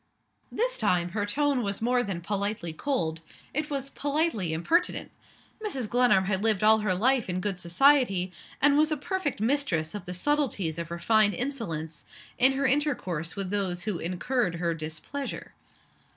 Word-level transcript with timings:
This 0.51 0.79
time, 0.79 1.09
her 1.09 1.27
tone 1.27 1.61
was 1.61 1.79
more 1.79 2.01
than 2.01 2.21
politely 2.21 2.73
cold 2.73 3.21
it 3.53 3.69
was 3.69 3.91
politely 3.91 4.51
impertinent. 4.51 5.11
Mrs. 5.63 5.87
Glenarm 5.87 6.25
had 6.25 6.41
lived 6.41 6.63
all 6.63 6.79
her 6.79 6.95
life 6.95 7.29
in 7.29 7.39
good 7.39 7.59
society, 7.59 8.31
and 8.59 8.79
was 8.79 8.91
a 8.91 8.97
perfect 8.97 9.39
mistress 9.39 9.93
of 9.93 10.05
the 10.07 10.15
subtleties 10.15 10.79
of 10.79 10.89
refined 10.89 11.35
insolence 11.35 12.03
in 12.39 12.53
her 12.53 12.65
intercourse 12.65 13.35
with 13.35 13.51
those 13.51 13.83
who 13.83 13.99
incurred 13.99 14.55
her 14.55 14.73
displeasure. 14.73 15.53